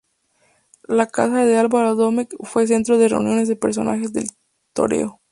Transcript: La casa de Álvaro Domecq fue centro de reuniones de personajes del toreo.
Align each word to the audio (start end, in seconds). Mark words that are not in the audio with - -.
La 0.87 1.05
casa 1.05 1.45
de 1.45 1.57
Álvaro 1.59 1.93
Domecq 1.93 2.33
fue 2.43 2.65
centro 2.65 2.97
de 2.97 3.07
reuniones 3.07 3.47
de 3.47 3.55
personajes 3.55 4.11
del 4.11 4.31
toreo. 4.73 5.21